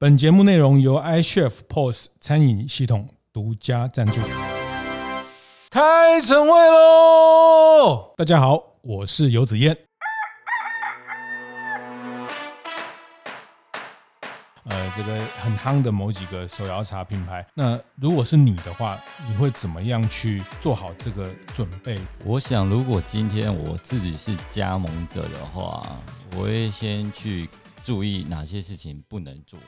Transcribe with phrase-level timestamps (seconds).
[0.00, 4.20] 本节目内容由 iChef POS 餐饮系统独家赞助。
[5.70, 8.14] 开晨会喽！
[8.16, 9.76] 大家好，我是游子燕。
[14.66, 18.96] 呃，这个很夯的某几个手摇茶品牌，那如果是你的话，
[19.28, 21.98] 你会怎么样去做好这个准备？
[22.24, 25.84] 我想，如果今天我自己是加盟者的话，
[26.36, 27.48] 我会先去
[27.82, 29.58] 注意哪些事情不能做。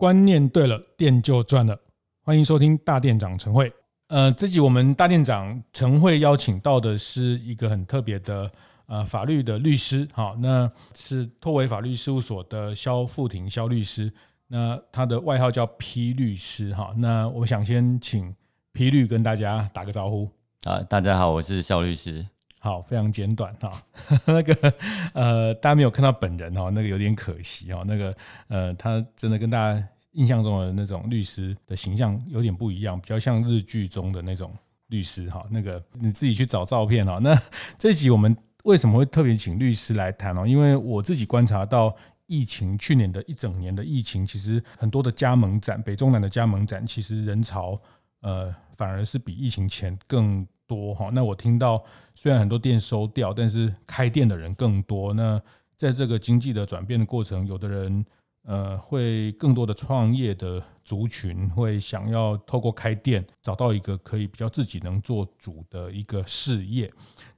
[0.00, 1.78] 观念对了，店就赚了。
[2.22, 3.70] 欢迎收听大店长晨会。
[4.08, 8.50] 呃，这集我们大店长晨会邀请到的是一个很特别的
[8.86, 14.10] 呃法律的律师，好，那是拓维法律事务所的肖富廷肖律师。
[14.46, 16.94] 那他的外号叫 P 律师，哈。
[16.96, 18.34] 那我想先请
[18.72, 20.30] P 律跟大家打个招呼。
[20.62, 22.26] 啊，大家好，我是肖律师。
[22.62, 23.72] 好，非常简短哈。
[24.26, 24.74] 那个
[25.14, 27.82] 呃，大家没有看到本人哈，那个有点可惜哈。
[27.86, 28.14] 那个
[28.48, 29.82] 呃，他真的跟大家
[30.12, 34.52] 印象中的那种律师的形象有点不一样，比较像日剧中的那种
[34.88, 35.42] 律师哈。
[35.50, 37.18] 那个你自己去找照片哈。
[37.22, 37.34] 那
[37.78, 40.46] 这集我们为什么会特别请律师来谈哦？
[40.46, 47.80] 因为我自己观察到疫情去年的一整年的疫情，其实很多的加盟展，北中南的加盟展，其实人潮
[48.20, 51.82] 呃反而是比疫情前更多哈，那我听到
[52.14, 55.12] 虽然很多店收掉，但是开店的人更多。
[55.12, 55.42] 那
[55.76, 58.06] 在这个经济的转变的过程，有的人
[58.44, 66.88] 呃会更多的创业的族群会想要透过开店找到一个可以比较自己能做主的一个事业。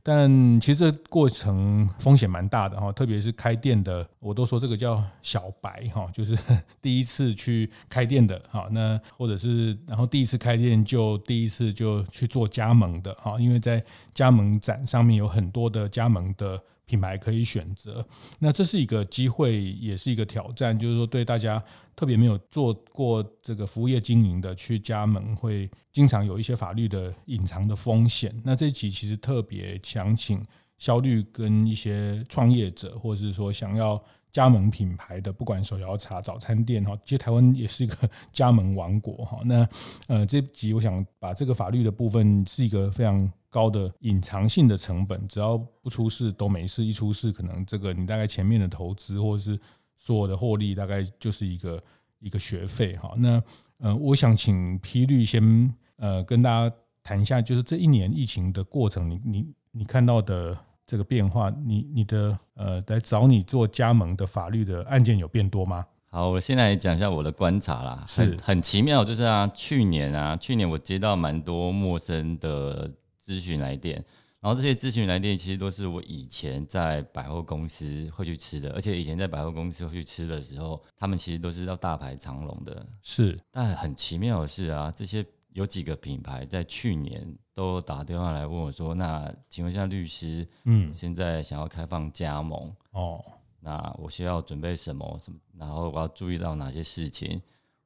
[0.02, 6.36] 但其实这过程风险蛮大的哈，特别是开店的，我都说这个叫小白哈， 就是
[6.82, 16.60] 第一次去开店的哈，那或者是然后第一次开店就第一次就去做加盟的哈，因为在加盟展上面有很多的加盟的。
[16.84, 18.04] 品牌可以选择，
[18.40, 20.78] 那这是一个机会，也是一个挑战。
[20.78, 21.62] 就是说，对大家
[21.94, 28.34] 特别没有做过这个服务业经营的去加盟，会经常有一些法律的隐藏的风险。
[28.44, 30.44] 那这一期其实特别想请
[30.78, 37.96] 肖律跟一些创业者，或者是说想要加盟品牌的，不管手摇茶、早餐店哈，其实台湾也是一个
[38.32, 39.40] 加盟王国哈。
[39.44, 39.68] 那
[40.08, 43.30] 呃，这集我想把这个法律的部分是一个非常。
[43.52, 49.60] 高的隐藏性的成本，只要不出事都没事，一出事可能这个你大概前面的投资或者是
[50.04, 51.80] 所有的获利，大概就是一个
[52.18, 53.14] 一个学费哈。
[53.16, 53.40] 那
[53.78, 65.86] 呃，我想请皮律先呃跟大家谈一下，就是这一年疫情的过程，你你你看到的这个变化，你你的呃来找你做加盟的法律的案件有变多吗？
[66.06, 72.90] 好，我先来讲一下我的观察啦，是很，很奇妙，就是啊，去年啊，去年我接到蛮多陌生的。
[73.24, 74.04] 咨询来电，
[74.42, 82.84] 然后这些咨询来电其实都是我以前在百货公司会去吃的，而且以前在百货公司会去吃的时候，他们其实都是要大排长龙的。
[83.02, 93.24] 是，但很奇妙的是啊，这些有几个品牌在去年都打电话来问我说：“那请问一下律师，嗯，现在想要开放加盟哦，
[93.60, 95.20] 那我需要准备什么？
[95.22, 95.38] 什么？
[95.56, 97.40] 然后我要注意到哪些事情？”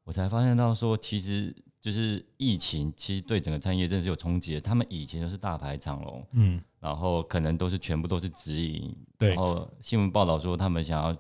[0.05, 1.55] 我才发现到说，其实。
[1.87, 4.61] 就是疫情，其实对整个餐业真的是有冲击的。
[4.61, 9.29] 他们以前都是大排长龙，嗯，然后可能都是全部都是直营，对。
[9.29, 11.17] 然后新闻报道说他们想要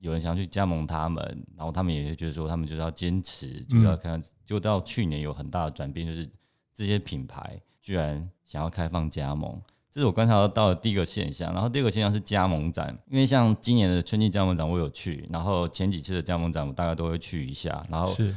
[0.00, 1.24] 有人想要去加盟他们，
[1.56, 4.22] 然后他们也会觉得说他们就是要坚持，就是要看。
[4.44, 6.28] 就到去年有很大的转变，就是
[6.74, 9.58] 这些品牌居然想要开放加盟，
[9.90, 11.50] 这是我观察到的第一个现象。
[11.54, 18.36] 然后第二个现象是加盟展，因为像今年的春季加盟展我有去，然后前几次的加盟展我大概都会去一下，然后是。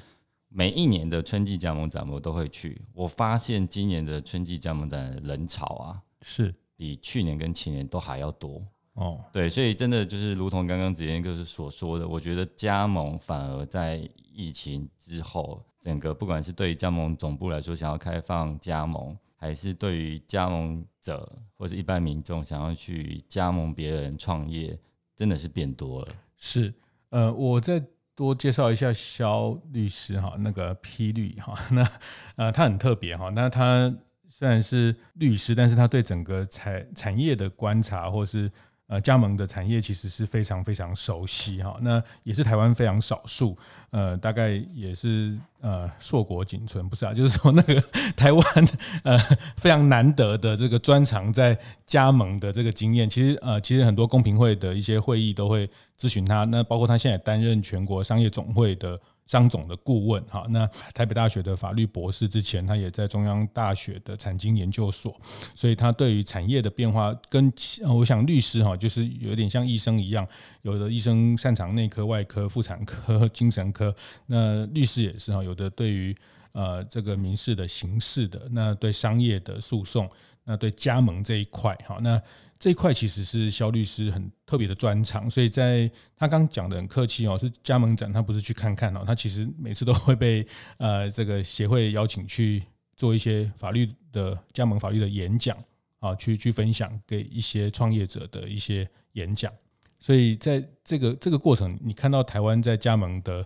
[0.56, 8.64] 每一年的春季加盟展我都会去，我发现今年的春季加盟展人潮啊，是比去年跟前年都还要多
[8.94, 9.20] 哦。
[9.34, 21.28] 对，所以真的就是如同刚刚子燕哥是所说的，我觉得加盟反而在疫情之后，整个不管是对于加盟总部来说想要开放加盟，还是对于加盟者
[21.58, 24.78] 或是一般民众想要去加盟别人创业，
[25.16, 26.08] 真的是变多了。
[26.38, 26.72] 是，
[27.10, 27.84] 呃，我在。
[28.16, 31.90] 多介绍一下肖律师哈，那个 P 律哈， 那
[32.36, 33.94] 呃他很特别哈，那他
[34.30, 38.52] 虽然是律师，但是他对整个产产业的观察或是。
[38.88, 43.58] 呃，加盟的产业其实是非常非常熟悉哈，那也是台湾非常少数，
[43.92, 47.14] 呃，大概也是呃硕果仅存，不是啊？
[47.16, 47.82] 就是说那个
[48.16, 48.44] 台湾
[49.04, 49.18] 呃
[49.58, 59.00] 非常难得的这个专长在加盟的这个经验，其实呃其实很多公平会的一些会议都会咨询他，那包括他现在担任全国商业总会的
[59.34, 65.20] 张总的顾问哈，那台北大学的法律博士，之前他也在中央大学的产经研究所，
[65.56, 67.52] 所以他对于产业的变化，跟
[67.88, 70.28] 我想律师哈，就是有点像医生一样，
[70.62, 73.92] 有的医生擅长内科、外科、妇产科、精神科，
[74.28, 76.16] 那律师也是哈，有的对于
[76.52, 80.08] 呃这个民事的、刑事的，那对商业的诉讼，
[80.44, 82.22] 那对加盟这一块哈，那。
[82.64, 92.64] 这一块其实是肖律师很特别的专长，所以在他刚讲的很客气哦，是加盟展，他不是去看看哦，他其实每次都会被呃这个协会邀请去
[92.96, 95.58] 做一些法律的加盟法律的演讲
[96.00, 99.52] 啊，去去分享给一些创业者的一些演讲，
[100.00, 103.46] 所以在这个这个过程，你看到台湾在加盟的。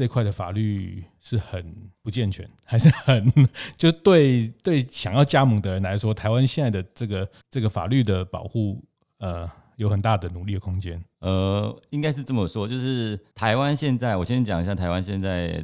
[0.00, 1.62] 这块的法律是很
[2.00, 3.30] 不健全，还是很
[3.76, 8.82] 就对对想要加盟的人来说，台湾现在的这个这个法律的保护，
[9.18, 11.04] 呃，有很大的努力的空间。
[11.18, 15.62] 呃，应该是这么说，就是台湾现在，我先讲一下台湾现在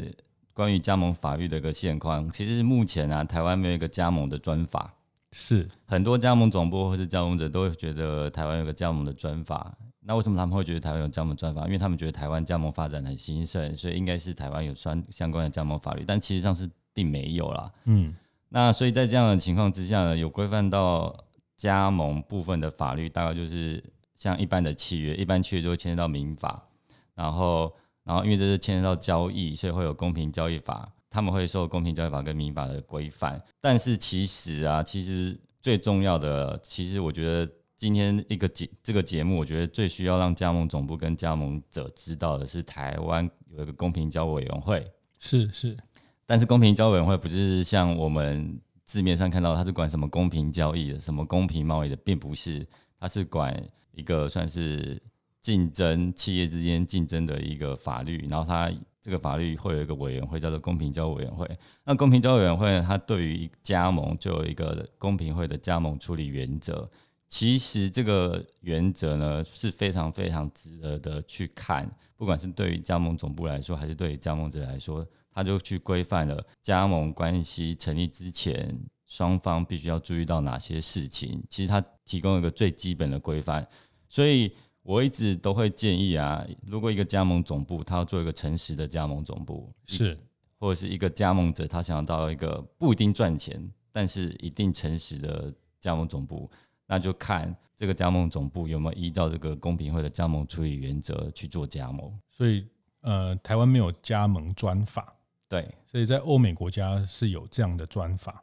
[0.52, 2.30] 关于加盟法律的一个现况。
[2.30, 4.92] 其实目前啊，台湾没有一个加盟的专法，
[5.32, 9.78] 是很多加盟总部或是加盟者都会觉得台湾有个加盟的专法。
[10.06, 11.64] 那为什么他们会觉得台湾有加盟专法？
[11.64, 17.72] 因为他们觉得台湾加盟发展很兴盛，所以应该是台湾有相相关的加盟法律，但其实上是并没有啦。
[17.86, 18.14] 嗯，
[18.50, 21.24] 那所以在这样的情况之下呢，有规范到
[21.56, 23.82] 加盟部分的法律，大概就是
[24.14, 26.68] 像一般的契约，一般契约就会牵涉到民法，
[27.16, 27.74] 然后
[28.04, 33.42] 然后因为这是牵涉到交易，所以会有公平交易法，他们会受公平交易法跟民法的规范。
[33.60, 37.50] 但是其实啊，其实最重要的，其实我觉得。
[37.76, 45.76] 今天一个节这个节目，我觉得最需要让加盟总部跟加盟者知道的是，台湾有一个公平交易委员会，是是，
[46.24, 52.66] 但是公平交易委员会不是像我们字面上看到，它是管什么公平交易的，什么公平贸易的，并不是，
[52.98, 53.54] 它是管
[53.92, 54.98] 一个算是
[55.42, 61.46] 竞争企业之间竞争的一个法律，然后它这个法律会有一个委员会叫做公平交易委员会，
[61.84, 66.90] 那公平交易委员会呢，它对于加盟就有一个公平会的加盟处理原则。
[67.28, 81.42] 其实这个原则呢是非常非常值得的去看，不管是对于加盟总部来说，还是对于加盟者来说，他就去规范了加盟关系成立之前，双方必须要注意到哪些事情。
[81.48, 83.66] 其实他提供一个最基本的规范，
[84.08, 84.52] 所以
[84.82, 90.16] 我一直都会建议啊，如果一个加盟总部他要做一个诚实的加盟总部，是，
[90.58, 96.48] 或者是一个加盟者他想要到一个不一定赚钱，但是一定诚实的加盟总部。
[96.86, 102.12] 那就看这个加盟总部有没有依照这个公平会的加盟处理原则去做加盟。
[102.30, 102.66] 所以，
[103.00, 105.12] 呃，台湾没有加盟专法，
[105.48, 105.68] 对。
[105.84, 108.42] 所以在欧美国家是有这样的专法。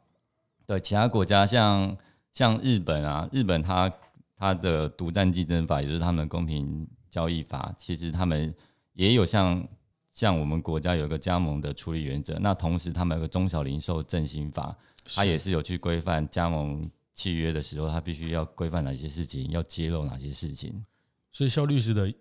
[0.66, 1.96] 对，其他国家像
[2.32, 3.92] 像日本啊，日本它
[4.36, 8.54] 它的独占竞争法，也就是他们的公平交易法，其实他们
[8.92, 9.66] 也有像
[10.12, 12.38] 像我们国家有一个加盟的处理原则。
[12.40, 14.76] 那同时，他们有个中小零售振兴法，
[15.14, 16.90] 它也是有去规范加盟。
[17.14, 20.84] 契约的时候，他必须要规范哪些事情，要揭露哪些事情。
[21.32, 22.12] 所以，肖律师的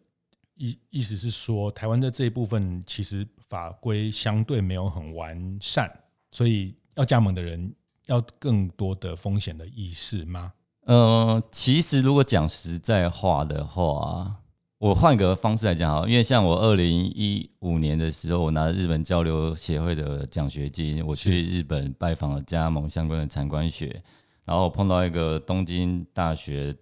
[0.55, 5.91] 意意思是说，台湾的这一部分其实法规相对没有很完善，
[6.31, 7.73] 所以要加盟的人
[8.05, 10.53] 要更多的风险的意识吗？
[10.85, 14.35] 呃，其实如果讲实在话的话，
[14.79, 24.03] 我换个方式来讲哈，因为像我二零一五年的时候，我拿日本交流协会的奖学金，我去日本拜访了加盟相关的产官学。
[24.45, 26.75] 然后碰到一个东京大学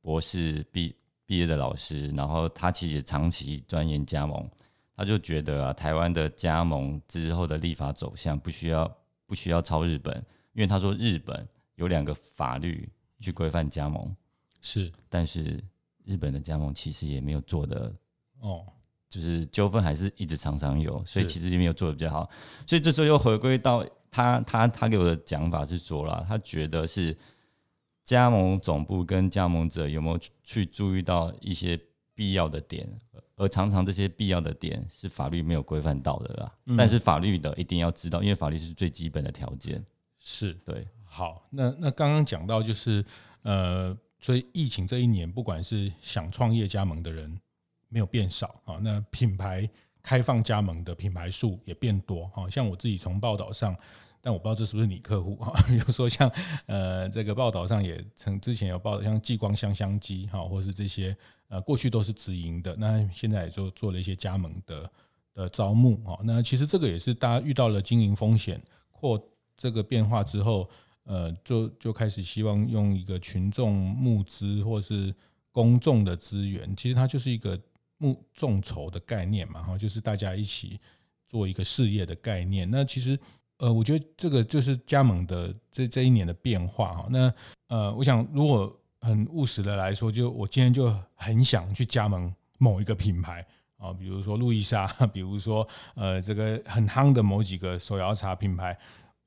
[0.00, 0.96] 博士毕
[1.26, 4.48] 毕业的老师，然后他其实长期钻研加盟，
[4.96, 8.90] 他就觉得啊，台湾的加盟之后的立法走向不需要
[9.26, 10.16] 不需要抄日本，
[10.52, 12.88] 因为他说日本有两个法律
[13.20, 14.16] 去规范加盟，
[14.62, 15.62] 是，但是
[16.04, 17.92] 日本的加盟其实也没有做的
[18.40, 18.64] 哦，
[19.10, 22.30] 就是纠纷还是一直常常有，所以其实也没有做的比较好，
[22.66, 23.84] 所以这时候又回归到。
[24.10, 27.16] 他他他给我的讲法是说了，他觉得是
[28.02, 31.78] 加盟总部跟加盟者有没有去注意到一些
[32.14, 32.88] 必要的点，
[33.36, 36.52] 而常常这些必要的点是法律没有规范到的啦。
[36.66, 39.84] 嗯、但是法律的一定要知道，因为法律是最基本的条件。
[40.18, 40.86] 是对。
[41.04, 43.04] 好，那那刚刚讲到就是
[43.42, 47.40] 呃，所以疫情这一年，不管是想创业加盟的人
[47.88, 49.68] 没有变少啊，那品牌
[50.06, 53.76] 开放加盟的品牌数也变多哈，像我自己从报道上。
[54.22, 56.28] 但我不知道这是不是你客户哈， 比如说像
[56.66, 61.16] 呃这个报道上也曾之前有报道，像激光香香鸡哈，或是这些
[61.48, 64.90] 呃过去都是直营的，那现在也就做了一些加盟的
[65.32, 66.18] 的招募哈。
[66.24, 68.60] 那其实这个也是大家遇到了经营风险
[68.90, 69.20] 或
[69.56, 70.68] 这个变化之后，
[71.04, 75.14] 呃就就开始希望用一个群众募资或是
[75.52, 77.56] 公众的资源，其实它就是一个
[77.98, 80.80] 募众筹的概念嘛哈，就是大家一起。
[81.28, 82.70] 做一个事业的概念。
[82.70, 83.18] 那其实，
[83.58, 87.08] 呃，我觉得这个就是加盟的这这一年的变化哈。
[87.10, 87.34] 那
[87.66, 93.44] 呃，我想如果很务实的来说，就我今天就很想去加盟某一个品牌
[93.76, 98.78] 啊，比如说路易莎，比如说呃这个很夯的某几个手摇茶品牌。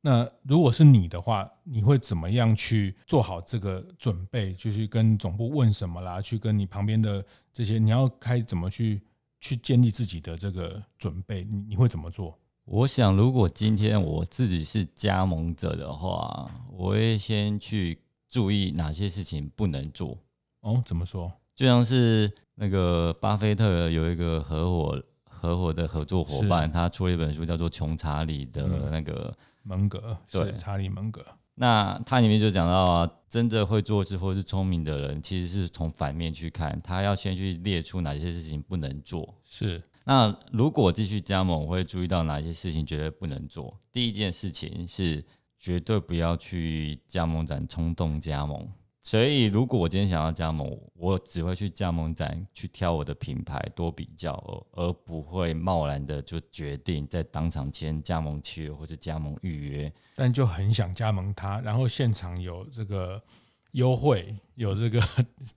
[0.02, 4.54] 那如果是你的话，你会怎么样去做好这个准备？
[4.54, 6.22] 就是跟总部问什么啦？
[6.22, 9.02] 去跟你旁边的这些，你要开怎么去
[9.42, 11.44] 去建立自己的这个准备？
[11.44, 12.40] 你你会怎么做？
[12.64, 20.18] 我想，如果今天我自己是加盟者的话，我会先去注意哪些事情不能做。
[20.62, 21.30] 哦，怎么说？
[21.56, 29.36] 就像是那个巴菲特有一个合伙合伙的合作伙伴，他出了一本书，叫做《穷查理的那个》嗯。
[29.64, 31.26] 蒙格对，查理蒙格。
[31.56, 39.36] 那他里面就讲到啊，真的会做事或是聪明的人，其实是从反面去看，他要先去列出哪些事情不能做。
[39.44, 39.84] 是。
[40.06, 43.78] 那如果继续加盟，我会注意到哪些事情绝对不能做。
[43.92, 45.24] 第一件事情是
[45.58, 48.68] 绝对不要去加盟展冲动加盟。
[49.02, 54.34] 所以，如果我今天想要加盟，我只会去加盟展去挑我的品牌，多比较，
[54.74, 59.92] 而而不会贸然的就决定在当场签加盟契约或者加盟预约。
[60.16, 63.22] 但就很想加盟它，然后现场有这个
[63.72, 65.02] 优惠，有这个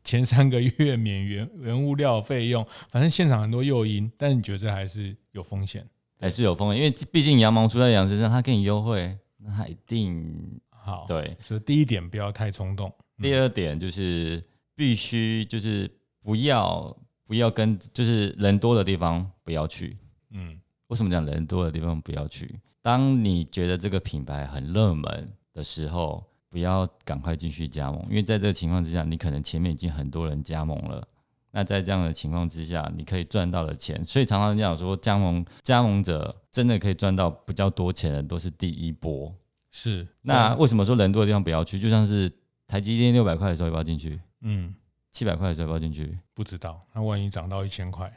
[0.05, 4.11] 前三个月免原原物料费用，反正现场很多诱因。
[4.17, 5.87] 但你觉得这还是有风险？
[6.21, 6.77] 还是有风险？
[6.81, 11.05] 因为毕竟羊毛出在羊身上，他给你优惠，那他一定好。
[11.09, 12.91] 对，所以第一点不要太冲动。
[13.23, 14.43] 第二点就是
[14.75, 15.89] 必须就是
[16.21, 19.97] 不要不要跟就是人多的地方不要去。
[20.31, 22.59] 嗯，为什么讲人多的地方不要去？
[22.83, 31.07] 当你觉得这个品牌很热门的时候，不要赶快继续加盟，因为在这个情况之下，你可能前面已经很多人加盟了。
[31.53, 39.33] 那在这样的情况之下，你可以赚到的钱，所以常常讲说加盟加盟者真的可以赚到比较多钱的，都是第一波。
[39.71, 40.07] 是。
[40.23, 41.79] 那为什么说人多的地方不要去？
[41.79, 42.31] 就像是。
[42.73, 44.19] 台积电六百块的时候要不要进去？
[44.41, 44.75] 嗯，
[45.11, 46.19] 七百块的时候要不要进去？
[46.33, 48.11] 不知道，那万一涨到一千块？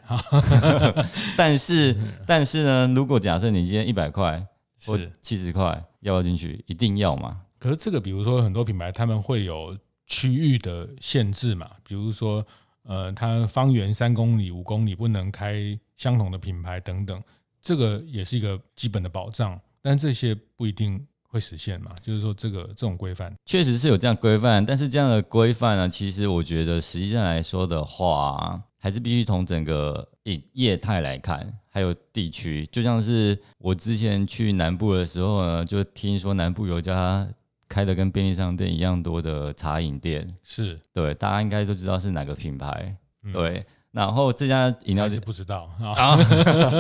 [1.36, 1.94] 但是，
[2.26, 4.48] 但是呢，如果假设你今天一百块
[4.86, 5.66] 或七十块，
[6.00, 6.64] 要不要进去？
[6.68, 7.42] 一定要嘛？
[7.60, 12.48] 可是这个，比如说很多品牌他们会有区域的限制嘛，比如说，
[12.84, 17.22] 呃，它方圆三公里、五公里不能开相同的品牌等等，
[17.62, 21.06] 这个也是一个基本的保障，但这些不一定。
[21.36, 21.92] 会实现嘛？
[22.02, 32.66] 就是说，这个这种规范确实是有这样规范，但是这样的规范呢，其实我觉得实际上来说的话，还是必须从整个业业态来看，还有地区。
[32.72, 37.28] 就像是我之前去南部的时候呢，就听说南部有家
[37.68, 43.66] 开的跟便利商店一样多的茶饮店，是对，大家应该都知道是哪个品牌，嗯、对。
[43.96, 45.70] 然后这家饮料是不知道。
[45.82, 46.18] 啊，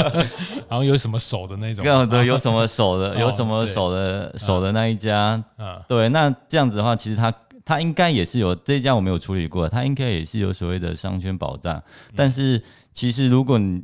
[0.67, 5.41] 然后有什么手的那种， 对，有什么手的， 有什么手的手的那一家，
[5.87, 11.81] 对，那这样子的话，其实它它应该也是有这一家我没有处理过，它应该也是有所谓的商圈保障，
[12.15, 13.81] 但是其实如果你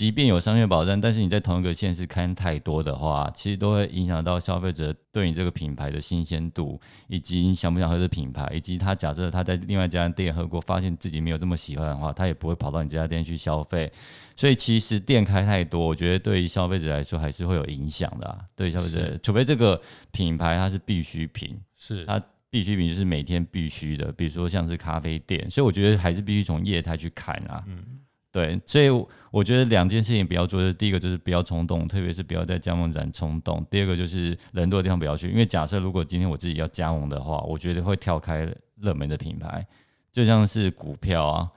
[0.00, 13.92] 即便有商业保障，但是你在同一个县市看太多的话，其实都会影响到消费者对你这个品牌的新鲜度，以及你想不想喝这品牌，以及他假设他在另外一家店喝过，发现自己没有这么喜欢的话，他也不会跑到你这家店去消费。
[14.34, 18.38] 所以其实店开太多，我觉得对于消费者来说还是会有影响的啊。
[18.56, 19.78] 对消费者，除非这个
[20.12, 27.62] 品牌它是必需品，是它必需品就是每天必须的，比如说像是咖啡店，所以我觉得还是必须从业态去看啊。
[27.66, 27.84] 嗯。
[28.32, 28.88] 对，所以
[29.32, 39.66] 我觉得两件事情不要做的，第一个就是不要冲动，特别是不要在加盟展冲动；第二个就是人多的地方不要去，因为假设如果今天我自己要加盟的话，我觉得会跳开热门的品牌，
[40.12, 41.50] 就像是股票啊，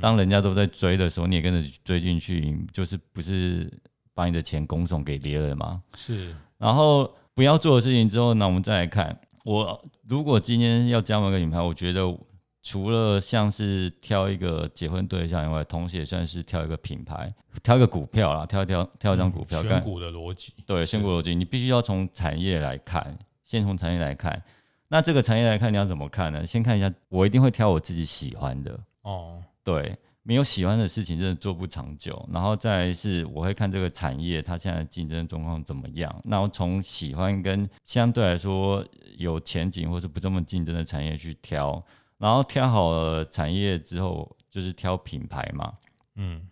[0.00, 3.68] 当人家都在追的时候，你也跟着追进去，就是不是
[4.14, 5.82] 把你的钱拱手给别人吗？
[5.96, 6.32] 是。
[6.58, 12.16] 然后不要做的事情之后，那我们再来看，我如果今天要加盟一个品牌，我觉得。
[12.62, 19.62] 除了像是挑一个结婚对象以外，同时也算是挑一个品牌，挑一个股票啦，挑一挑挑一张股票。
[19.62, 24.42] 选股的逻辑，对，选股逻辑，你必须要从产业来看，先从产业来看。
[24.88, 26.46] 那这个产业来看，你要怎么看呢？
[26.46, 28.78] 先看一下，我一定会挑我自己喜欢的。
[29.02, 32.28] 哦，对，没有喜欢的事情真的做不长久。
[32.30, 36.14] 然后再来是，我会看这个产业它现在竞争状况怎么样。
[36.24, 38.84] 那我从喜欢跟相对来说
[39.16, 41.82] 有前景或是不这么竞争的产业去挑。
[42.20, 45.72] 然后挑好了产业之后，就是挑品牌嘛。
[46.16, 46.46] 嗯，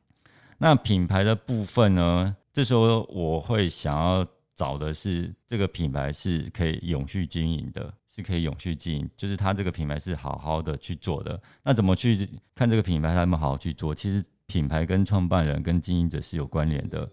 [0.56, 11.38] 那品牌的部分呢，这时候我会想要找的是这个品牌是可以永续经营的，是可以永续经营，就是它这个品牌是好好的去做的。
[11.62, 13.94] 那怎么去看这个品牌他们好好去做？
[13.94, 17.06] 其实品牌跟创办人跟经营者是有关联的。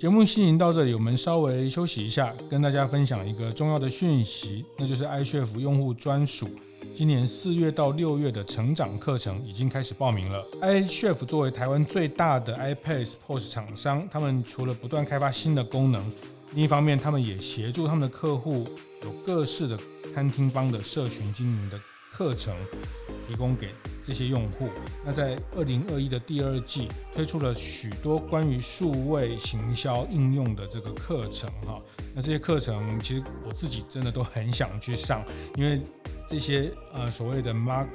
[0.00, 6.50] 节目进行到这里，我们稍微休息一下，跟大家分享一个重要的讯息，那就是 iChef 用户专属，
[6.94, 10.44] 今年四月到六月的成长课程已经开始报名了。
[10.60, 16.12] iChef 作为台湾最大的 ipads POS 厂商，他们除了不断开发新的功能，
[16.54, 18.68] 另一方面，他们也协助他们的客户
[19.02, 19.78] 有各式的
[20.14, 21.80] 餐厅帮的社群经营的
[22.12, 22.54] 课程，
[23.28, 23.68] 提供给。
[24.04, 24.68] 这些用户，
[25.06, 31.80] 那在二零二一的第二季推出了许多关于数位行销应用的这个课程哈。
[32.12, 35.24] 那这些课程其实我自己真的都很想去上，
[35.54, 35.80] 因为
[36.26, 37.86] 这些呃所谓的 Mark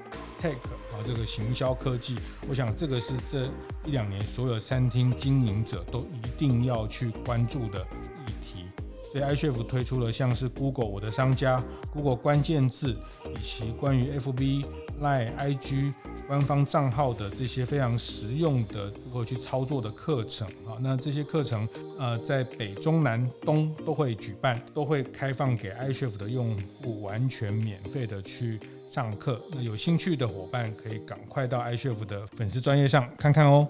[0.42, 0.56] Tech
[0.92, 2.16] 啊这个行销科技，
[2.50, 3.46] 我想这个是这
[3.86, 8.66] 一两年所有餐厅经营者都一定要去关注的议题。
[9.12, 12.96] 所以 iChef 推出了像是 Google 我的商家、Google 关键字
[13.36, 14.66] 以及关于 FB。
[15.00, 15.94] Line、IG
[16.28, 21.68] 官方账号的这些非常实用的如何去操作的课程啊，那这些课程
[21.98, 26.54] 呃在北中南东都会举办，都会开放给 iChef 的用
[26.84, 29.42] 户完全免费的去上课。
[29.52, 33.66] 那有兴趣的伙伴可以赶快到 iChef 的粉丝专业上看看哦。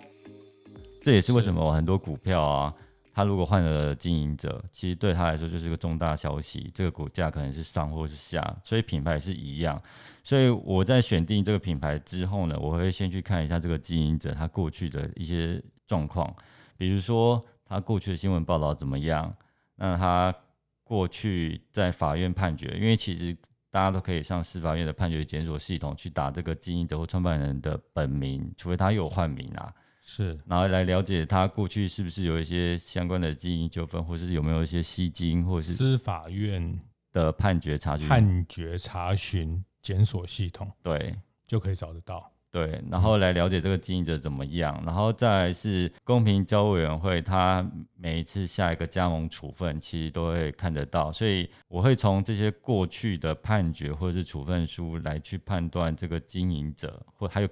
[0.99, 2.73] 这也是为什么很多股票啊，
[3.13, 9.79] 他如果换了经营者，其实对他来说就是个重大消息，这个股价可能是上或是下，所以品牌是一样。
[10.27, 16.35] 所以我在选定这个品牌之后呢，我会先去看一下这个经营者他过去的一些状况，
[16.75, 19.33] 比如说他过去的新闻报道怎么样，
[19.77, 20.35] 那他
[20.83, 23.33] 过去在法院判决，因为其实
[23.71, 36.77] 大家都可以上司法院的判决检索系统去打这个经营者或创办人的本名，除非他有换名啊，是，然后来了解他过去是不是有一些相关的经营纠纷，或是有没有一些吸金，或者是司法院
[37.13, 39.63] 的判决查询，判决查询。
[39.87, 41.15] 检索系统对，
[41.47, 42.29] 就可以找得到。
[42.51, 47.65] 对，然后来了解这个经营者怎么样，然后再来是公平交易委员会，他
[47.95, 51.09] 每一次下一个加盟处分，其实都会看得到。
[51.09, 57.47] 所以我会从这些过去的判决或者是处分书来去判断这个经营者，或还有。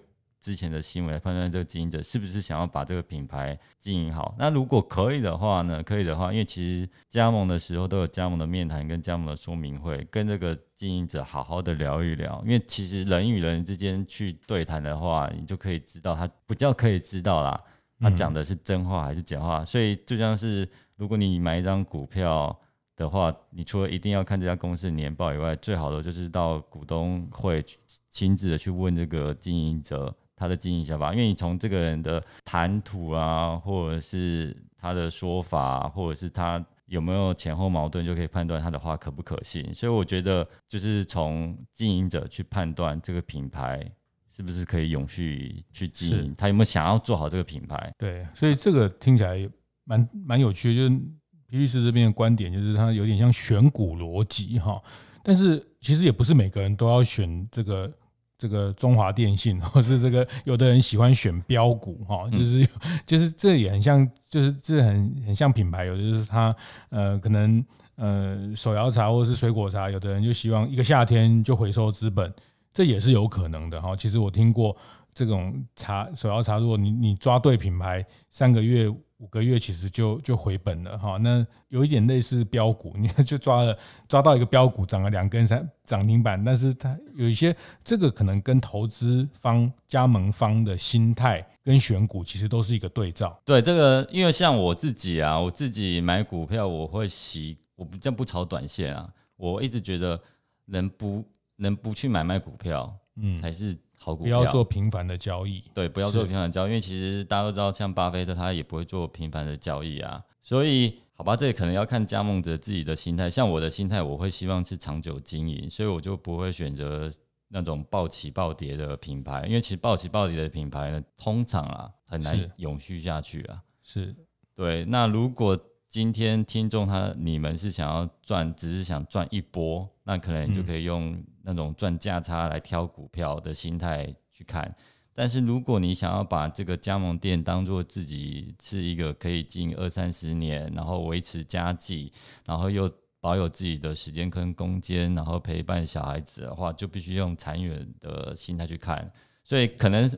[0.46, 4.36] 之前的新闻来判断这个经营者是不是想要把这个品牌经营好。
[4.38, 5.82] 那如果可以的话呢？
[5.82, 12.40] 可以的话，因为其实加盟的时候都有加盟的面谈跟加盟的说明会，跟这个经营者好好的聊一聊。
[12.46, 17.60] 因为其实人与人之间去对谈的话，你就可以知道他比较可以知道啦，
[18.00, 19.66] 他讲的是真话还是假话。
[19.66, 22.55] 所以就像是如果你买一张股票
[22.96, 27.66] 的话，你除了一定要看这家公司的年报以外，最好的就是到股东会
[28.12, 30.16] 亲自的去问这个经营者。
[30.35, 39.74] 他的经营想法，因为你从这个人的谈吐啊，或者是他的说法，或者是他有没有前后矛盾，就可以判断他的话可不可信。
[39.74, 43.81] 所以我觉得，就是从经营者去判断这个品牌
[44.29, 47.93] 是不是可以永续去经营，他有没有想要做好这个品牌。
[47.98, 49.50] 对，所以这个听起来
[49.85, 51.01] 蛮蛮有趣的，就是
[51.48, 54.81] 皮律师这边的观点，就是他有点像选股逻辑哈，
[55.24, 57.89] 但是其实也不是每个人都要选这个。
[58.37, 62.67] 这个中华电信， 或是这个有的人喜欢选标股哈，就是
[63.05, 66.55] 就是这也很像，就是这很很像品牌，有的就是他
[66.89, 67.63] 呃可能
[67.95, 72.33] 呃手摇茶或者是水果茶，有的人就希望一个夏天就回收资本，
[72.74, 73.95] 这也是有可能的哈。
[73.95, 74.75] 其实我听过
[75.13, 78.93] 这种茶手摇茶，如果你你抓对品牌，三个月。
[79.20, 83.78] 五个月其实就就回本了哈，那有一点类似标股， 你看就抓了
[84.10, 93.40] 抓到一个标股涨了两根三涨停板，但是它有一些这个可能跟投资方加盟方的心态跟选股其实都是一个对照。
[93.46, 100.20] 对这个，因为像我自己啊，我自己买股票我会习，我比较不炒短线啊，我一直觉得
[100.66, 101.24] 能不
[101.56, 103.78] 能不去买卖股票，嗯，才是。
[104.13, 110.22] 不要做频繁的交易，对，不要做频繁的交易，因为其实大家都知道，像巴菲特他也不会做频繁的交易啊。
[110.41, 113.29] 所以，好吧，这里可能要看加盟者自己的心态。
[113.29, 117.09] 像我的心态，我会希望是长久经营，所以我就不会选择
[117.48, 123.61] 那种暴起暴跌的品牌，因为其实暴起暴跌的品牌呢，通常啊很难永续下去啊。
[123.81, 124.15] 是
[124.53, 124.83] 对。
[124.85, 134.70] 那如果今天听众他你们是想要赚，只是想赚一波，那可能你就可以用那种赚价差来挑股票的心态去看。
[135.14, 142.12] 但是如果你想要把这个加盟店当做自己是一个可以经营二三十年，然后维持家计，
[142.46, 149.10] 然后又保有自己的时间跟空间，然后陪伴小孩子的话，就必须用长远的心态去看。
[149.44, 150.10] 所以可能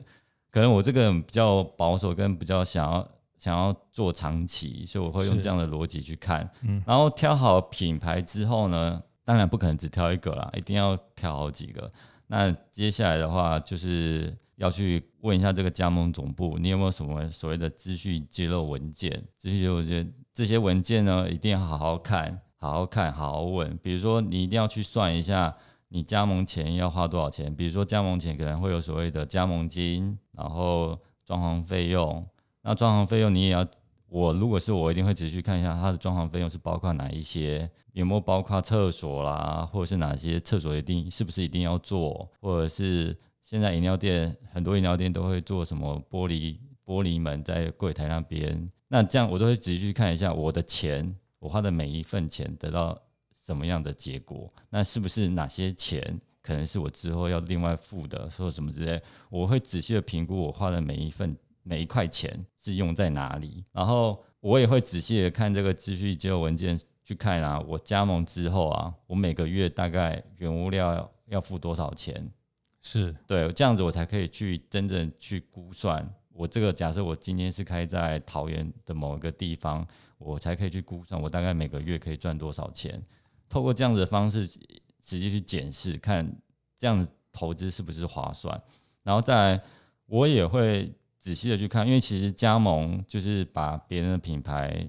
[0.50, 3.08] 可能我这个人比较保守，跟比较想要。
[3.38, 11.90] 想要做长期，所以我会用这样的逻辑去看，嗯，然后挑好品牌之后呢，当然不可能只挑一个啦，一定要挑好几个。
[12.28, 19.12] 那接下来的话，就是要去问一下这个加盟总部，你有没有什么所谓的资讯揭露文件？
[19.36, 23.68] 资讯揭露文件这些文件呢，一定要好好看，好好看，好好问。
[23.82, 25.54] 比如说，你一定要去算一下，
[25.88, 27.54] 你加盟前要花多少钱。
[27.54, 32.26] 比如说，加盟前可能会有所谓的加盟金，然后装潢费用。
[32.62, 33.66] 那装潢费用你也要，
[34.10, 48.66] 我如果是我，一定会仔细看一下它的装潢费用是包括哪一些，有没有包括厕所啦，或者是哪些厕所一定是不是一定要做，或者是现在饮料店很多饮料店都会做什么玻璃玻璃门在柜台那边。
[48.88, 52.98] 那这样我都会仔细去看一下我的钱，我花的每一份钱得到
[53.34, 54.48] 什么样的结果？
[54.70, 58.98] 那是不是哪些钱可能是我之后要另外付的，说什么之类？
[59.28, 61.36] 我会仔细的评估我花的每一份
[61.68, 72.32] 每一块钱是用在哪里，然后我也会仔细的看这个资讯结构文件去看啊，我加盟之后啊，我每个月大概原物料要要付多少钱？
[72.80, 76.02] 是对，这样子我才可以去真正去估算。
[76.32, 83.02] 我这个假设，我今天是开在桃园的某一个地方，我才可以去估算我大概每个月可以赚多少钱。
[83.48, 84.46] 透过这样子的方式，
[85.02, 86.26] 直接去检视，看
[86.78, 88.58] 这样子投资是不是划算。
[89.02, 89.62] 然后再来，
[90.06, 94.86] 我也会仔细的去看，因为其实加盟就是把别人的品牌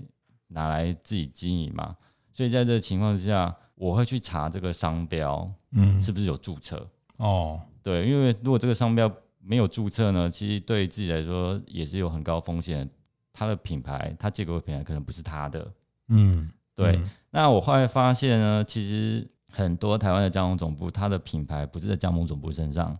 [0.47, 1.95] 拿来自己经营嘛，
[2.33, 6.87] 所以在这个情况之下，我会去查这个商标，嗯，是不是有注册？
[7.17, 9.11] 哦，对，因为如果这个商标
[9.41, 12.89] 没有注册呢，其实对自己来说也是有很高风险。
[13.31, 15.65] 他的品牌，他借给我品牌可能不是他的。
[16.09, 16.97] 嗯，对。
[16.97, 22.97] 嗯、那我后来发现呢，其实很多台湾的加盟总部，它的品牌不是在加盟总部身上，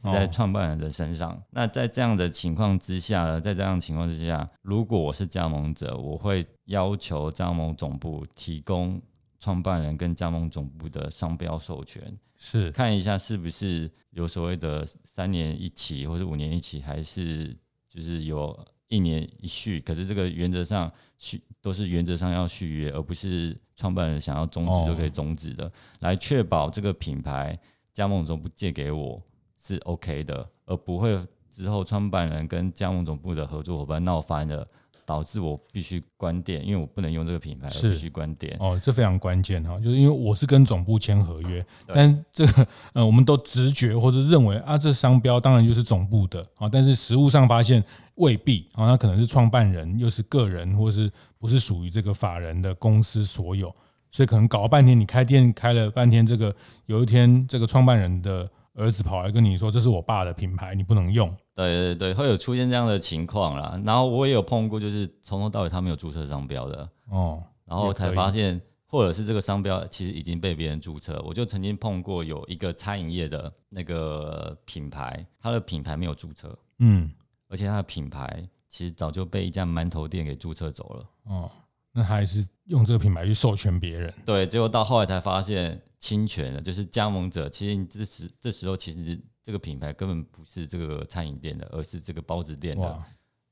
[0.00, 1.32] 是在创办人的身上。
[1.32, 9.00] 哦、那在这样的情况之下呢，在这样的情况之下，如果我是加盟者，我会要求加盟总部提供
[9.40, 12.16] 创办人跟加盟总部的商标授权。
[12.40, 17.52] 是看一下是不是有所谓的三年一期，或者五年一期，还是
[17.88, 18.56] 就是有
[18.86, 19.80] 一年一续？
[19.80, 27.58] 可是这个原则上续都是原则上要续约，而不是创办人想要终止就可以终止的，哦、来确保这个品牌
[27.92, 29.20] 加盟总部借给我
[29.58, 31.18] 是 OK 的，而不会
[31.50, 34.66] 之后创办人跟加盟总部的合作伙伴闹翻了。
[35.08, 38.54] 导致我必须关店，因为我不能用这个品牌，是必须关店。
[38.60, 47.82] 哦，这非常关键哈，就是因为我是跟总部签合约，但这个呃，我们都直觉或者认为啊，这商标当然就是总部的啊，但是实物上发现
[48.16, 53.74] 未必啊，那可能是创办人又是个人，或是不是属于这个法人的公司所有，
[54.12, 58.46] 所以可能搞了半天，你开店开了半天，这个有一天这个创办人的。
[58.78, 63.78] 儿子跑来跟你说：“这是我爸的品牌，你不能用。”对对对，会有出现这样的情况啦。
[63.84, 71.20] 然后我也有碰过，就是从头到尾他没有注册商标的哦，然后才发现，或者是这个商标其实已经被别人注册。
[71.26, 77.10] 我就曾经碰过有一个餐饮业的那个品牌，它的品牌没有注册，嗯，
[77.48, 81.04] 而且它的品牌其实早就被一家馒头店给注册走了。
[81.24, 81.50] 哦，
[81.92, 84.14] 那他还是用这个品牌去授权别人？
[84.24, 85.82] 对，结果到后来才发现。
[85.98, 87.48] 侵权了，就是加盟者。
[87.48, 92.98] 其实你这时这时候，其实这个品牌根本不是这个餐饮店的，而是这个包子店的。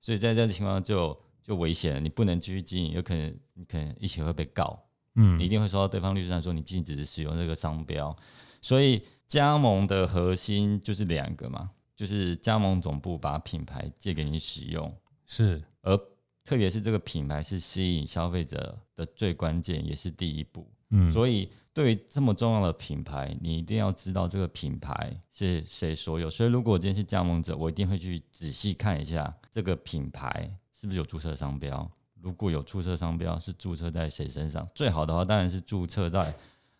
[0.00, 4.88] 所以在这样的情况就就危险了，你不能继续经营，有可能你可能一起会被告。
[5.14, 8.14] 嗯，你一定会收到对方律师函说你禁止使用这个商标。
[8.61, 14.92] 所以加盟的核心就是两个嘛，就是加盟总部把品牌借给你使用，
[15.26, 15.96] 是，而
[16.44, 20.70] 特别是这个品牌是吸引消费者的最关键，也是第一步。
[20.90, 21.49] 嗯，所以。
[21.77, 26.31] 对于这么重要的品牌，你一定要知道这个品牌是谁所有。
[26.31, 31.87] 所以，如果我今天是加盟者，我一定会去仔细看一下这个品牌是不是有注册商标。
[32.22, 34.66] 如果有注册商标，是注册在谁身上？
[34.75, 36.35] 最好的话当然是注册在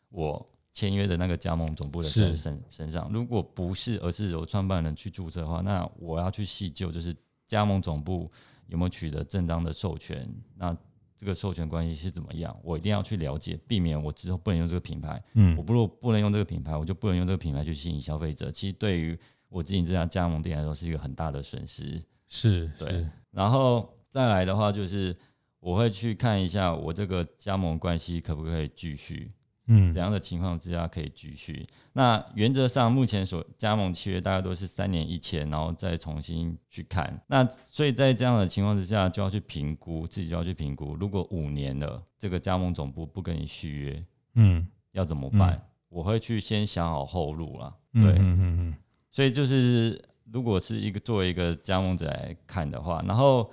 [0.09, 3.11] 我签约的那个加盟总部的身身身上。
[3.13, 7.15] 如果不是，而是由创办人去注册的话，那我要去细究，就是
[7.47, 8.31] 加盟总部
[8.69, 10.27] 有没有取得正当的授权。
[10.55, 10.75] 那
[11.17, 12.55] 这个授权关系是怎么样？
[12.63, 15.21] 我一定要去了解，避免我之后不能用这个品牌。
[15.35, 18.51] 嗯，我不如不能用这个品牌，我就不能用这个品牌去吸引消费者。
[18.53, 22.03] 其实对于我自己这家加盟店来说，是一个很大的损失。
[22.29, 23.07] 是，对。
[23.31, 25.17] 然后再来的话，就是
[25.61, 29.29] 我会去看一下我这个加盟关系可不可以继续。
[29.69, 31.67] 嗯，怎样的情况之下可以继续？
[31.93, 37.21] 那原则上，目前所加盟契约大概都是三年一签，然后再重新去看。
[37.27, 44.01] 那所以在这样的情况之下，就要去评估，自己就要去评估，如果五年了，这个加盟总部不跟你续约，
[44.35, 45.55] 嗯，要怎么办？
[45.55, 47.75] 嗯、我会去先想好后路了。
[47.93, 48.75] 对，嗯嗯嗯。
[49.11, 50.01] 所以就是，
[50.31, 53.51] 如果是一个作为一个加盟者来看的话，然后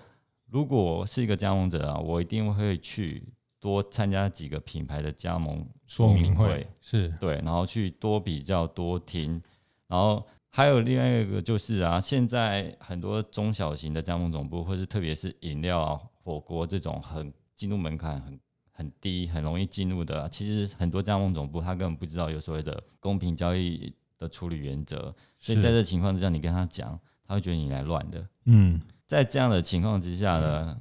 [0.51, 3.23] 如果是一个加盟者啊，我一定会去。
[3.63, 9.41] 多参加几个品牌的加盟说明会，是对，然后去多比较多听，
[9.87, 18.37] 然后还有另外一个就是啊，现在很多中小型的加盟总部，或是特别是饮料啊、火锅这种很进入门槛很
[18.73, 20.27] 很低，很容易进入的。
[20.27, 28.27] 其实很多加盟总部他根本不知道有所谓的公平交易的处理原则，所以在这情况之下，你跟他讲，他会觉得你来乱的。
[28.43, 30.77] 嗯，在这样的情况之下呢，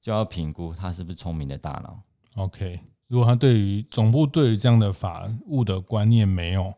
[0.00, 2.00] 就要评估他是不是聪明的大脑。
[2.34, 6.72] OK，如果他对于总部对于这样的法务的观念没有，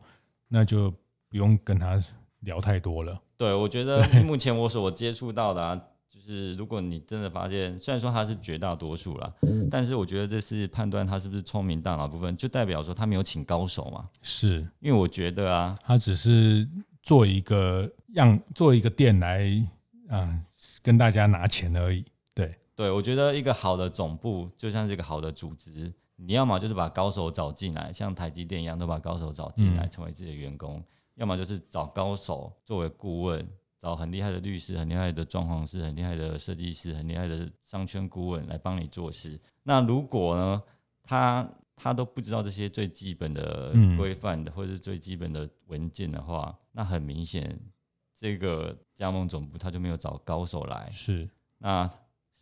[0.49, 0.91] 那就
[1.29, 2.01] 不用跟他
[2.41, 3.21] 聊太多了。
[3.37, 5.81] 对，我觉得目前我所接触到的啊。
[6.07, 9.31] 就是如果你真的发现，虽然说他是绝大多数啦，
[9.69, 14.09] 但是我觉得这是判断他是不是聪明大脑部分，就代表说他没有请高手嘛。
[14.23, 16.67] 是因为我觉得啊，他只是
[17.03, 19.45] 做一个样，做一个店来
[20.09, 20.39] 啊，
[20.81, 22.03] 跟大家拿钱而已。
[22.75, 30.81] 对对，我觉得一个好的总部就像是一个好的组织，你要么就是把高手找进来，像台积电一样，都把高手找进来成为自己的员工；
[31.15, 33.47] 要么就是找高手作为顾问。
[33.81, 39.39] 找很厉害的律师、很厉害的装潢师、很厉害的设计师、很厉害的商圈顾问来帮你做事。
[39.61, 40.63] 那如果呢，
[41.03, 47.59] 他他都不知道这些最基本的规范的，或者是最基本的文件的话，嗯、那很明显，
[48.15, 50.89] 这个加盟总部他就没有找高手来。
[50.91, 51.87] 是，那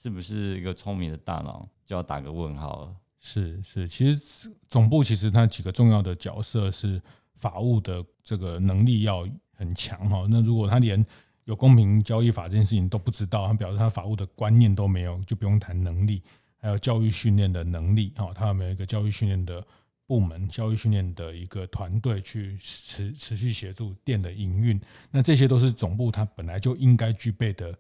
[0.03, 2.95] 是不是一个聪明的大脑，就要打个问号了？
[3.21, 7.01] 是是，其实总部其实它几个重要的角色是
[7.35, 10.27] 法务的这个能力要很强哈。
[10.29, 11.05] 那如果他连
[11.45, 16.21] 有公平交易法这件事情都不知道，他表示他法务的观念都没有，就不用谈能力，
[16.57, 19.65] 还有教育训练的能力，哈，他有没有一个教育训练的
[20.05, 24.77] 部门、教育训练的一个团队去持持续协助店的营运？
[25.11, 27.73] 那这些都是总部它本来就应该具备的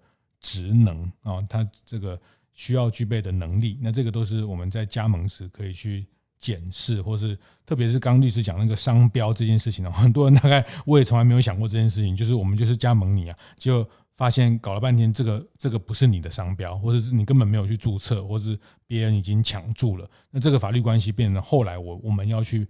[0.43, 2.21] 职能啊，他这个
[2.53, 6.05] 需要具备的能力，那这个都是我们在加盟时可以去。
[6.39, 22.67] 检视，或是特别是刚律师讲那个商标这件事情呢，很多人大概我也从来没有想过这件事情，就是我们就是加盟你啊，就发现搞了半天这个这个不是你的商标，或者是你根本没有去注册，或是别人已经抢注了，那这个法律关系变成后来我我们要去，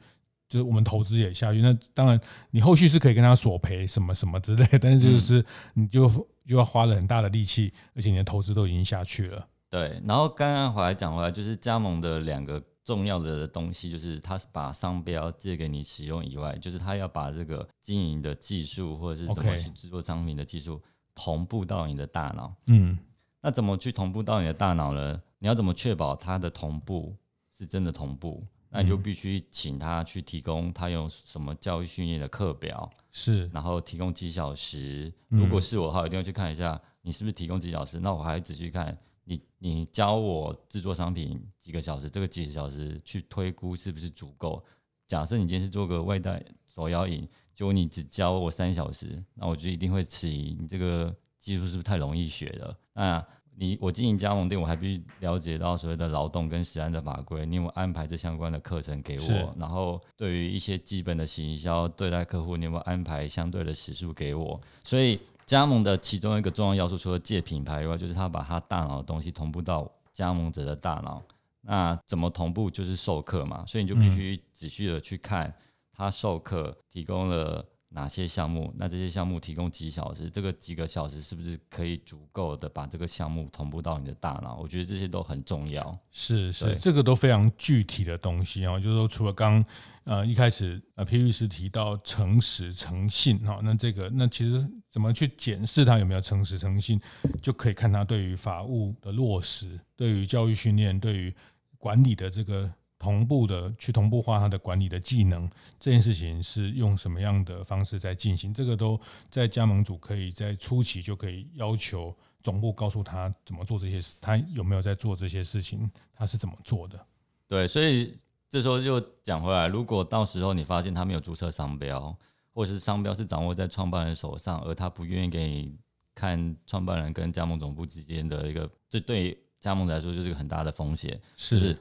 [0.53, 2.19] 就是我们投资也下去，那当然
[2.51, 6.07] 你后续是可以跟他索赔什么什么之类，但是就是你就
[6.47, 9.47] 就要花了很大的力气，而且你的投资都已经下去了。
[9.69, 12.61] 对，然后刚刚回来讲回来，就是加盟的两个。
[12.85, 20.81] 重要的东西就是，他是把商标借给你使用以外，就是他要把这个经营的技术或者是怎么去制作商品的技术
[21.15, 22.53] 同步到你的大脑。
[22.67, 22.99] 嗯，
[23.41, 25.17] 那怎么去同步到你的大脑呢？
[25.39, 27.15] 你要怎么确保它的同步
[27.57, 28.45] 是真的同步？
[28.73, 35.13] 那你就必须请他去提供他有什么教育训练的课表，是，然后提供几小时。
[35.29, 37.99] 如果是我的话，一定要去看一下你是不是提供几小时。
[37.99, 38.97] 那我还仔细看。
[39.25, 44.61] 你你教我制作商品几个小时，这个几个小时去推估是不是足够？
[45.07, 52.77] 假设你今天是做个外带手摇饮，结果你只教我三小时，那我就一定会质疑你这个技术是不是太容易学了？
[52.91, 59.55] 那你我经营加盟店，我还必须了解到所谓的劳动跟食安的法规，你有安排这相关的课程给我？
[59.57, 64.59] 然后对于一些基本的行销对待客户，你有没有安排相对的时数给我？
[64.83, 65.19] 所以。
[65.45, 71.21] 加盟的其中一个重要要素，除了借品牌以外，就是他把他大脑的东西同步到加盟者的大脑。
[71.59, 72.71] 那怎么同步？
[72.71, 75.53] 就是授课嘛，所以你就必须仔细的去看
[75.91, 84.57] 他授课提供了哪些项目，那这些项目提供几小时，这个几个小时是不是可以足够的把这个项目同步到你的大脑？
[84.57, 85.97] 我觉得这些都很重要。
[86.11, 89.63] 是是，这个都非常具体的东西啊，就是说除了刚。
[90.05, 96.99] 呃，一开始呃皮律师提到诚实诚信哈，那这个那其实怎么去检视他有没有诚实诚信，
[97.41, 101.33] 就可以看他对于法务的落实，对于教育训练，对于
[101.77, 102.69] 管理的这个
[103.03, 108.53] 同步的去同步化他的管理的技能，这件事情是用什么样的方式在进行？
[108.53, 108.97] 这个都
[109.29, 117.05] 在加盟组可以在初期就可以要求总部告诉他怎么做这些事，他有没有在做这些事情，他是怎么做的？
[117.49, 118.17] 对，所以。
[118.53, 122.15] 这时候就讲回来，如果到时候你发现他没有注册商标，
[122.53, 125.75] 或者是商标是掌握在创办人手上，而他不愿意给你
[126.13, 131.19] 看创办人跟加盟总部之间的一个，这对加盟来说就是个很大的风险。
[131.35, 131.79] 是，就是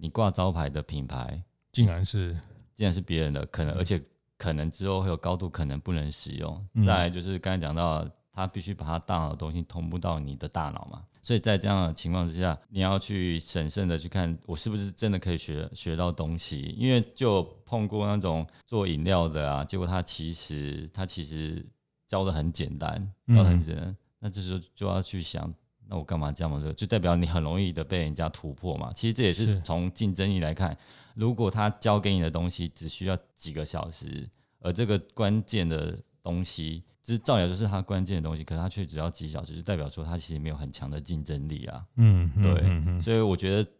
[0.00, 2.32] 你挂招牌的品牌，竟然是
[2.74, 4.02] 竟然是别人的，可能而且
[4.38, 6.66] 可能之后会有高度可能不能使用。
[6.86, 11.04] 再来就是刚才讲到，他必须把他大脑的东西同步到你的大脑嘛。
[11.22, 21.62] 所以在这样的情况之下，你要去审慎的去看我是不是真的可以学学到东西，因为就碰过那种做饮料的啊，结果他其实他其实
[22.08, 25.52] 教的很简单，教的很简单，嗯、那这时候就要去想，
[25.90, 26.72] 那我干嘛这样嘛？
[26.74, 28.92] 就代表你很容易的被人家突破嘛。
[28.94, 30.74] 其实这也是从竞争力来看，
[31.14, 34.26] 如果他教给你的东西只需要几个小时，
[34.60, 36.82] 而这个关键的东西。
[37.02, 41.82] 就是造谣就是他关键的东西，可是他却只要几小时，就代表说他其实没有很强的竞争力啊。
[41.96, 43.70] 嗯，对，嗯嗯嗯、所以我觉得，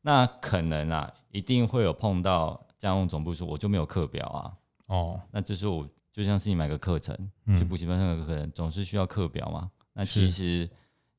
[0.00, 4.54] 那可能啊，一定会有碰到加盟总部说我就没有课表啊。
[4.86, 7.14] 哦，那这时候我就像是你买个课程，
[7.58, 9.68] 去补习班上个课程，总是需要课表嘛。
[9.92, 10.70] 那其实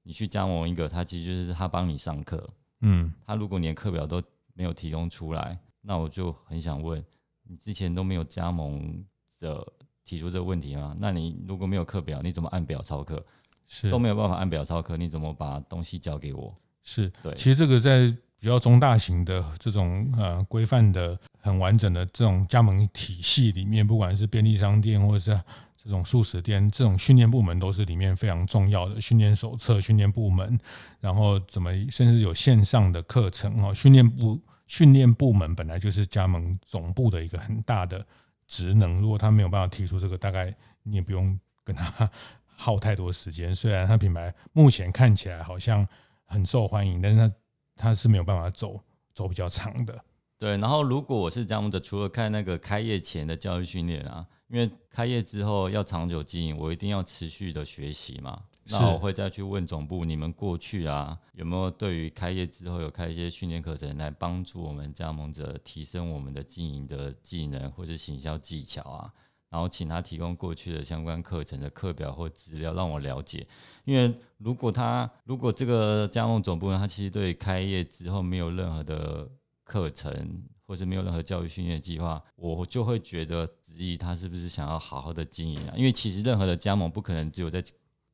[0.09, 2.43] 你去加盟一个，他其实就是他帮你上课。
[2.81, 4.19] 嗯，他如果连课表都
[4.55, 6.99] 没有提供出来，那我就很想问，
[7.43, 9.05] 你之前都没有加盟
[9.37, 9.63] 的
[10.03, 10.95] 提出这个问题吗？
[10.99, 13.23] 那你如果没有课表，你怎么按表操课？
[13.67, 16.55] 是都没有办法按表操课，你怎么把东西交给我？
[16.81, 18.07] 是对，其实这个在
[18.39, 25.39] 比较中大型的这种呃规范的很完整的这种加盟体系里面，不管是便利商店或者是
[25.83, 30.59] 这种素食店，这种训练部门都是里面非常重要的训练手册、训练部门，
[30.99, 38.05] 然后怎么甚至有线上的课程哦，训练部训练部门本来就是加盟总部的一个很大的
[38.47, 42.09] 职能，如果他没有办法提出这个，大概你也不用跟他
[42.45, 43.53] 耗太多时间。
[43.55, 45.87] 虽然他品牌目前看起来好像。
[46.31, 47.35] 很受欢迎，但是他
[47.75, 48.79] 他是没有办法走
[49.15, 49.99] 走比较长的。
[50.37, 58.43] 对，然后如果我是加盟者，除了看那个开业前的教育训练啊，因为开业之后要长久经营，我一定要持续的学习嘛。
[58.71, 69.11] 那我会再去问总部，你们过去啊有没有对于开业之后有开一些训练课程，来帮助我们加盟者提升我们的经营的技能或者行销技巧啊？
[69.49, 73.47] 然后请他提供过去的相关课程的课表或资料，让我了解。
[73.85, 79.27] 因为如果他如果这个加盟总部呢，他其实对开业之后没有任何的
[79.63, 85.73] 课程，或是没有任何教育训练计划，我就会觉得质疑他是不是想要好好的经营啊？
[85.75, 87.63] 因为其实任何的加盟不可能只有在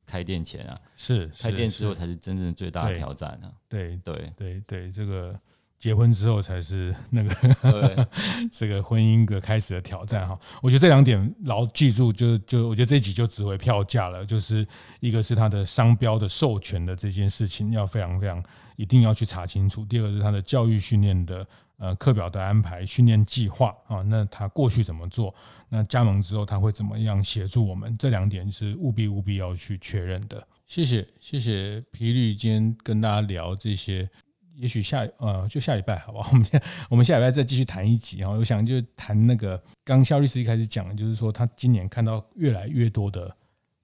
[0.06, 3.52] 开店前啊，是，是开店之后才是真正最大的挑战啊。
[3.68, 5.38] 对对对对，对，这个。
[5.78, 8.08] 结婚之后才是 那个
[8.50, 14.24] 这个婚姻的开始的挑战哈，我觉得这两点牢记住，就就我觉得这一集就值回票价了。
[14.24, 14.66] 就是
[15.00, 18.42] 一个是它的商标的授权的这件事情要非常非常
[18.76, 21.46] 一定要去查清楚，第二个是他的教育训练的
[21.78, 25.34] 呃课表的安排、训练计划啊，那他过去怎么做？
[25.68, 27.96] 那加盟之后他会怎么样协助我们？
[27.98, 30.46] 这两点是务必务必要去确认的。
[30.66, 34.08] 谢谢谢谢皮律今天跟大家聊这些。
[34.54, 36.30] 也许下呃就下礼拜好不好？
[36.32, 38.30] 我们下我们下礼拜再继续谈一集哈。
[38.30, 43.30] 我想就谈那个刚肖律师一开始讲，就是说他今年看到越来越多的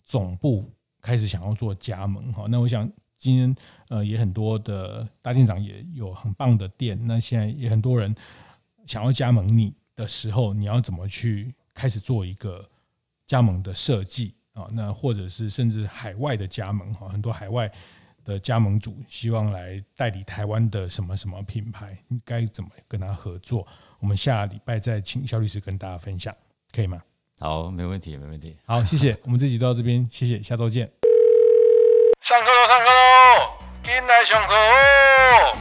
[0.03, 2.47] 总部开始想要做加盟哈。
[2.49, 2.91] 那我想
[3.23, 3.57] 今天
[3.89, 8.13] 呃也很多的大店长也有很棒的店，那现在也很多人
[8.85, 12.69] 想要加盟你的时候，你要怎么去开始做一个
[13.27, 14.67] 加盟的设计啊？
[14.73, 17.71] 那或者是甚至海外的加盟哈，很多海外。
[18.25, 23.67] 的加盟主希望来代理台湾的什么什么品牌，你该怎么跟他合作？
[23.99, 26.33] 我们下礼拜再请肖律师跟大家分享，
[26.71, 27.03] 可以吗？
[27.41, 28.57] 好，没问题，没问题。
[28.65, 29.19] 好，谢谢。
[29.25, 31.02] 我们这集到这边，谢谢，下周见。
[32.25, 33.51] 上课喽，上课喽，
[33.83, 35.59] 进来上课哦。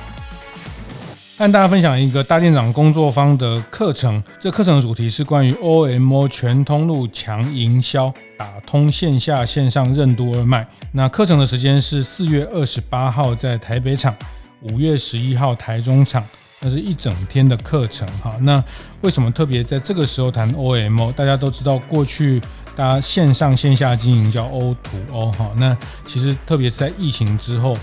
[1.39, 8.13] 和大家分享一个大店长工作坊的课程，这课程的主题是关于 OMO 全通路强营销。
[8.37, 10.67] 打通线下线上任督二脉。
[10.93, 14.15] 那课程的时间是四月二十八号在台北场，
[14.61, 16.23] 五月十一号台中场，
[16.61, 18.35] 那是一整天的课程哈。
[18.41, 18.63] 那
[19.01, 21.11] 为什么特别在这个时候谈 OMO？
[21.13, 22.39] 大家都知道，过去
[22.75, 25.51] 大家线上线下经营叫 O to O 哈。
[25.57, 27.77] 那其实特别是在疫情之后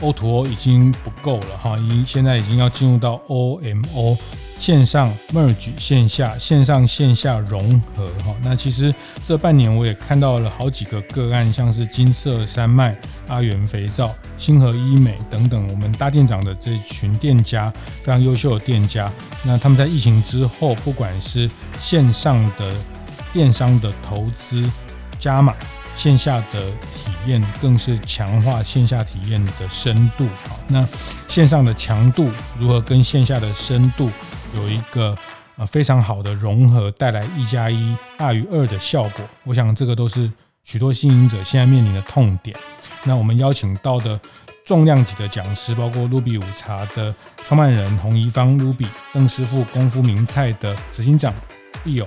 [0.00, 4.18] ，O to O 已经不够了哈，已经现在已经要进入到 OMO。
[4.58, 8.34] 线上 merge 线下，线上线下融合哈。
[8.42, 8.94] 那其实
[9.26, 12.96] 这半年我也看到了好几个个案，像是金色山脉、
[13.28, 19.12] 阿元肥皂、星河医美等等，我们大店长的这群店家非常优秀的店家。
[19.42, 22.74] 那他们在疫情之后，不管是线上的
[23.32, 24.70] 电商的投资
[25.18, 25.54] 加码，
[25.94, 30.26] 线下的体验更是强化线下体验的深度。
[30.48, 30.86] 好，那
[31.28, 34.08] 线上的强度如何跟线下的深度？
[34.54, 35.16] 有一个
[35.56, 39.24] 呃非常好的融合，带来一加一大于二的效果。
[39.44, 40.30] 我想这个都是
[40.62, 42.56] 许多经营者现在面临的痛点。
[43.04, 44.18] 那我们邀请到的
[44.64, 47.14] 重量级的讲师，包括 Ruby 午茶的
[47.44, 51.34] 创办人洪宜芳 Ruby、邓师傅功夫名菜的执行长
[51.84, 52.06] Bill、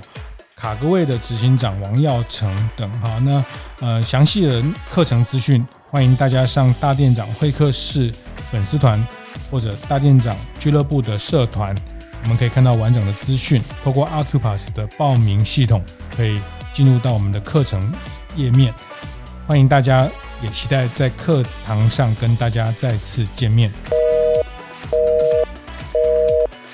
[0.56, 2.90] 卡格位的执行长王耀成等。
[3.00, 3.46] 哈，那
[3.80, 8.12] 呃详细的课程资讯，欢迎大家上大店长会客室
[8.50, 9.06] 粉丝团
[9.52, 11.76] 或者大店长俱乐部的社团。
[12.28, 15.82] 我们可以看到完整的资讯，透过 a c u p a s 的报名系统，
[16.14, 16.42] 可以
[16.74, 17.82] 进入到我们的课程
[18.36, 18.74] 页面。
[19.48, 20.06] 欢迎大家，
[20.44, 23.72] 也期待在课堂上跟大家再次见面。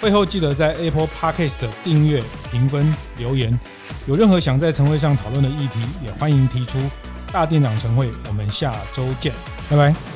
[0.01, 3.57] 会后记得在 Apple Podcast 订阅、评分、留言。
[4.07, 6.79] 有任何想在晨会上讨论的议题，也欢迎提出。
[7.31, 9.31] 大店长晨会，我们下周见，
[9.69, 10.12] 拜拜。